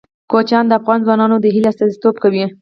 [0.31, 2.45] کوچیان د افغان ځوانانو د هیلو استازیتوب کوي.